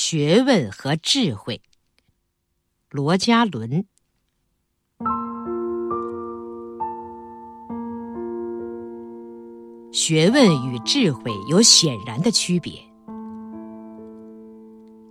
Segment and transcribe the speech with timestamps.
[0.00, 1.60] 学问和智慧。
[2.88, 3.84] 罗家伦。
[9.90, 12.80] 学问与智慧有显然的区别。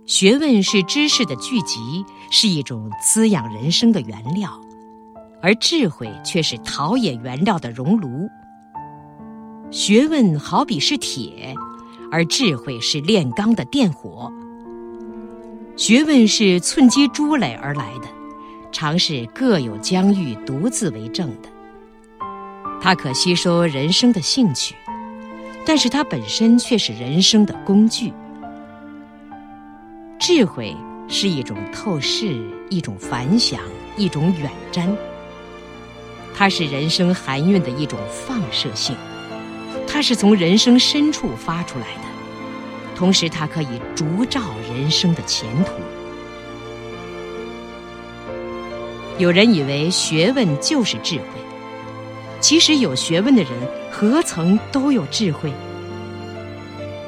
[0.06, 4.58] 学问是知识的聚集，是一种滋养人生的原料，
[5.42, 8.26] 而智慧却是陶冶原料的熔炉。
[9.70, 11.54] 学问好比是铁，
[12.10, 14.32] 而智慧是炼钢的电火。
[15.78, 18.08] 学问是寸积珠累而来的，
[18.72, 21.48] 常是各有疆域，独自为政的。
[22.80, 24.74] 它可吸收人生的兴趣，
[25.64, 28.12] 但是它本身却是人生的工具。
[30.18, 30.76] 智慧
[31.06, 32.36] 是一种透视，
[32.68, 33.60] 一种反想，
[33.96, 34.92] 一种远瞻。
[36.34, 38.96] 它是人生含蕴的一种放射性，
[39.86, 44.40] 它是从人生深处发出来的，同时它可以烛照
[44.78, 45.72] 人生的前途。
[49.18, 51.24] 有人以为学问就是智慧。
[52.40, 53.52] 其实有学问的人，
[53.90, 55.52] 何曾都有智慧？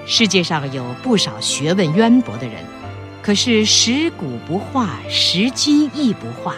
[0.04, 2.56] 世界上有不少学问渊博的人，
[3.22, 6.56] 可是食古不化，食今亦不化，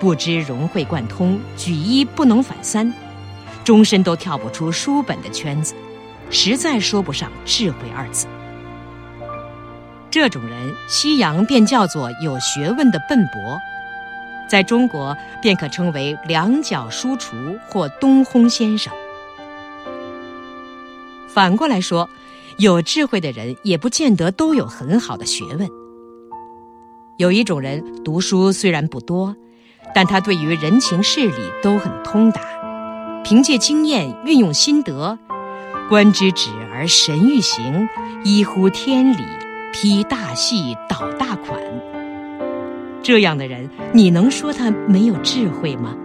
[0.00, 2.92] 不知融会贯通，举一不能反三，
[3.62, 5.76] 终身都跳不出书本的圈子，
[6.30, 8.26] 实在说不上智慧二字。
[10.14, 13.60] 这种人，西洋便叫做有学问的笨拙。
[14.48, 18.92] 在中国，便可称为两脚书橱或东烘先生。
[21.26, 22.08] 反过来说，
[22.58, 25.68] 有智慧的人也不见得都有很好的学问。
[27.16, 29.34] 有一种人读书虽然不多，
[29.96, 32.40] 但他对于人情事理都很通达，
[33.24, 35.18] 凭借经验运用心得，
[35.88, 37.88] 观之止而神欲行，
[38.22, 39.24] 依乎天理，
[39.74, 41.60] 批大戏，导大款。
[43.02, 45.96] 这样的人，你能说他没有智慧吗？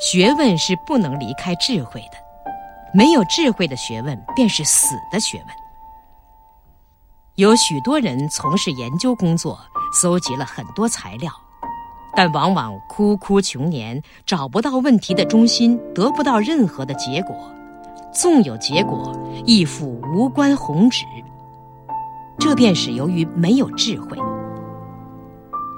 [0.00, 2.18] 学问是不能离开智慧的，
[2.92, 5.46] 没有智慧的学问便是死的学问。
[7.36, 9.60] 有许多人从事研究工作，
[9.92, 11.30] 搜集了很多材料，
[12.16, 17.36] 但往往枯枯穷年，找不到问题的中心，得不到任何的结果。
[18.12, 19.12] 纵有结果，
[19.44, 21.04] 亦复无关宏旨。
[22.38, 24.16] 这便是由于没有智慧，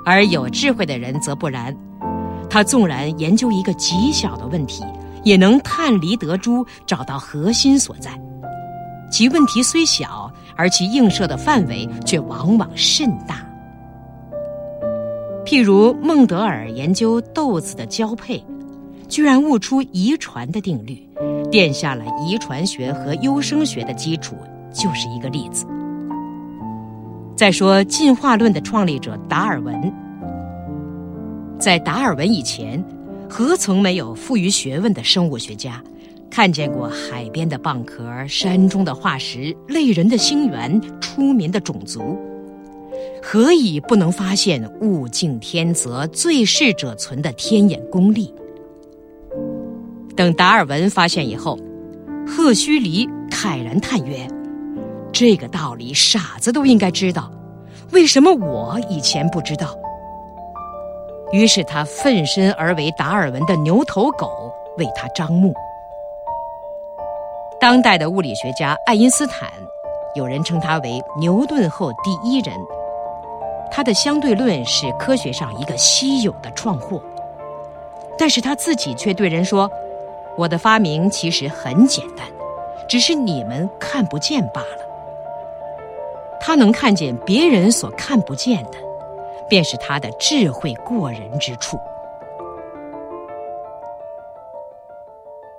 [0.05, 1.75] 而有智慧的人则不然。
[2.49, 4.85] 他纵然研究一个极小的问题，
[5.23, 8.11] 也能探离得珠，找到核心所在。
[9.11, 13.47] 其问题虽小，而其映射的范围却往往甚大。
[15.45, 18.45] 譬如孟德尔研究豆子的交配，
[19.09, 21.09] 居然悟出遗传的定律，
[21.51, 24.37] 奠下了遗传学和优生学的基础，
[24.73, 25.67] 就是一个例子。
[27.37, 29.93] 再说进化论的创立者达尔文，
[31.59, 32.85] 在达尔文以前，
[33.29, 35.83] 何曾没有富于学问的生物学家，
[36.31, 42.17] 看见过海边的蚌壳、山中的化石、类人的星源、出名的种族？
[43.23, 48.33] 何以不能发现物竞天择、最适者存的天眼功力？
[50.21, 51.57] 等达尔文发现以后，
[52.27, 54.29] 赫胥黎慨然叹曰。
[55.15, 57.31] 这个道理，傻子都应该知道，
[57.91, 59.69] 为什么我以前不知道？
[61.33, 64.31] 于是他奋身而为达尔文的牛头狗，
[64.77, 65.55] 为他张目。
[67.59, 69.51] 当代的物理学家爱因斯坦，
[70.15, 72.55] 有人称他为牛顿后第一人。
[73.71, 77.03] 他的相对论是科学上一个稀有的创获，
[78.19, 79.67] 但是他自己却对人说
[80.37, 82.27] ：“我的发明其实很简单，
[82.89, 84.91] 只是你们看不见罢了。”
[86.43, 88.79] 他能看见别人所看不见的，
[89.49, 91.79] 便是他的智慧过人之处。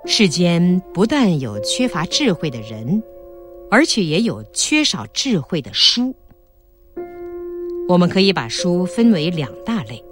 [0.04, 3.00] 世间不但有缺乏智慧的人，
[3.70, 6.12] 而且也有缺少智慧的书。
[7.88, 10.04] 我们可以把书分为两大类：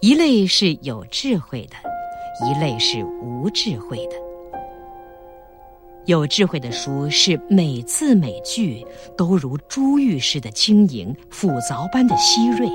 [0.00, 1.76] 一类是有智慧的，
[2.42, 4.16] 一类是无智慧的。
[6.06, 8.84] 有智慧的书是每字每句
[9.16, 12.68] 都如珠玉似的晶莹，斧凿般的希锐，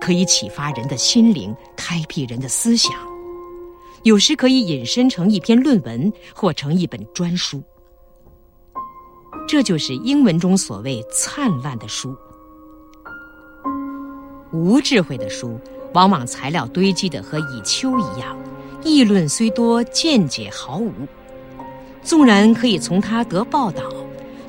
[0.00, 2.92] 可以启发人的心灵，开辟人的思想。
[4.02, 7.62] 有时可以引申成一篇论文，或成一本专书。
[9.48, 12.14] 这就是英文中所谓“灿烂的书”。
[14.52, 15.58] 无智慧的书，
[15.94, 18.36] 往往材料堆积的和蚁丘一样，
[18.84, 20.92] 议论虽多，见解毫无。
[22.02, 23.82] 纵然可以从他得报道，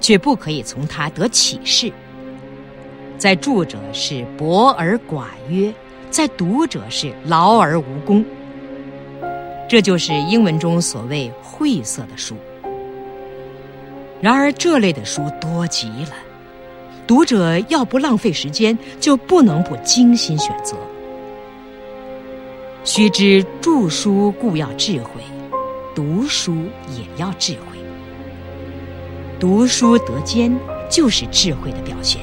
[0.02, 1.92] 却不可以从它得启示。
[3.18, 5.74] 在著者是博而寡约，
[6.10, 8.26] 在读者是劳而无功。
[9.70, 12.36] 这就是英文中所谓晦涩的书。
[14.20, 16.14] 然而这类的书多极了，
[17.06, 20.76] 读者要不浪费时间，就不能不精心选择。
[22.86, 25.22] 须知著书固要智慧，
[25.96, 26.54] 读书
[26.90, 27.78] 也要智慧。
[29.40, 30.54] 读书得兼，
[30.90, 32.22] 就是智慧的表现。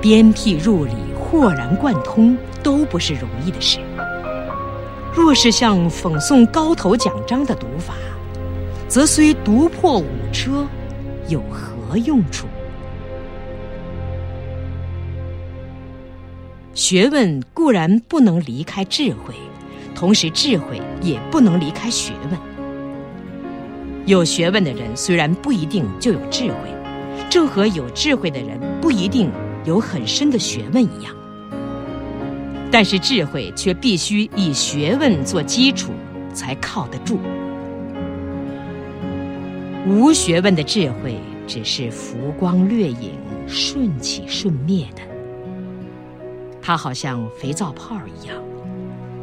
[0.00, 3.78] 鞭辟入里，豁然贯通，都不是容易的事。
[5.14, 7.94] 若是像讽诵高头奖章的读法，
[8.88, 10.66] 则虽读破五车，
[11.28, 12.48] 有何用处？
[16.74, 19.34] 学问固然不能离开智慧，
[19.94, 22.38] 同时智慧也不能离开学问。
[24.06, 26.54] 有学问的人虽然不一定就有智慧，
[27.28, 29.30] 正和有智慧的人不一定
[29.64, 31.14] 有很深的学问一样。
[32.70, 35.90] 但是智慧却必须以学问做基础，
[36.32, 37.18] 才靠得住。
[39.88, 41.16] 无学问的智慧
[41.48, 43.10] 只是浮光掠影、
[43.48, 45.02] 瞬起瞬灭的。
[46.62, 48.36] 它好像肥皂泡一样，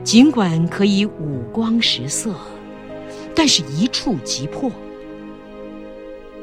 [0.04, 2.34] 尽管可以五光十色，
[3.36, 4.72] 但是一触即破。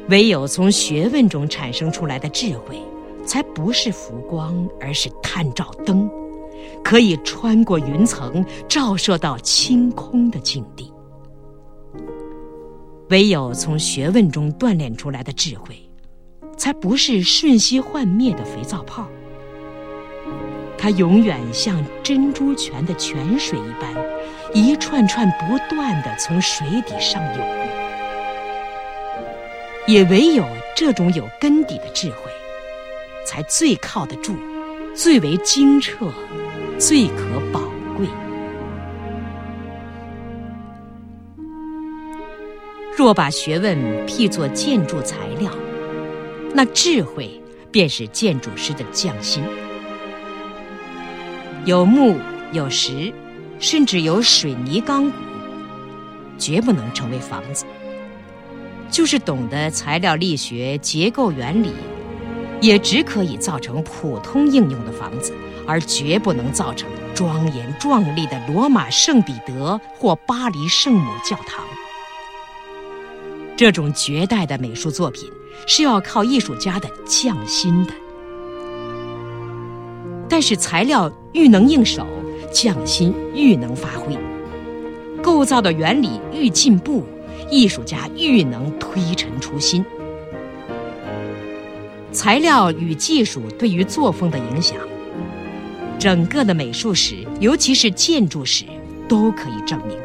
[0.08, 2.78] 唯有从学问中产生出来的智慧，
[3.24, 6.08] 才不是浮光，而是探照灯。
[6.82, 10.92] 可以穿过云层，照射到清空的境地。
[13.10, 15.76] 唯有从学问中锻炼出来的智慧，
[16.56, 19.06] 才不是瞬息幻灭的肥皂泡。
[20.84, 23.90] 它永远像珍珠泉的泉水一般，
[24.52, 27.46] 一串串不断的从水底上涌。
[29.86, 30.44] 也唯有
[30.76, 32.30] 这种有根底的智慧，
[33.24, 34.36] 才最靠得住，
[34.94, 36.12] 最为精澈。
[36.78, 37.62] 最可宝
[37.96, 38.06] 贵。
[42.94, 45.50] 若把学问譬作建筑材料，
[46.52, 47.40] 那智慧
[47.70, 49.42] 便是建筑师的匠心。
[51.64, 52.18] 有木
[52.52, 53.12] 有石，
[53.58, 55.16] 甚至有水泥钢骨，
[56.38, 57.64] 绝不能成为房子。
[58.90, 61.72] 就是懂得材料力学、结构原理。
[62.60, 65.34] 也只可以造成普通应用的房子，
[65.66, 71.62] 而绝不能造成庄严壮丽的罗马圣彼得或巴黎圣母教堂。
[73.54, 75.30] 这种绝代的美术作品
[75.66, 77.92] 是要靠艺术家的匠心的。
[80.36, 82.04] 但是材料愈能应手，
[82.52, 84.16] 匠心愈能发挥；
[85.22, 87.04] 构造的原理愈进步，
[87.48, 89.84] 艺术家愈能推陈出新。
[92.10, 94.76] 材料与技术对于作风的影响，
[96.00, 98.64] 整个的美术史，尤其是建筑史，
[99.06, 99.96] 都可以证明。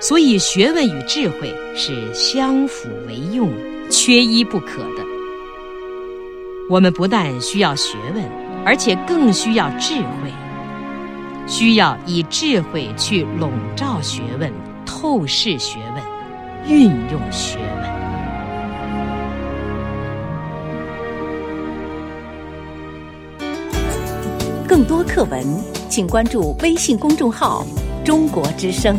[0.00, 3.48] 所以，学问与智慧是相辅为用、
[3.88, 5.13] 缺一不可的。
[6.70, 8.24] 我们不但需要学问，
[8.64, 10.32] 而且更需要智慧，
[11.46, 14.50] 需要以智慧去笼罩学问、
[14.86, 16.02] 透视学问、
[16.66, 17.94] 运用学问。
[24.66, 25.44] 更多课文，
[25.90, 27.62] 请关注微信公众号
[28.02, 28.98] “中国之声”。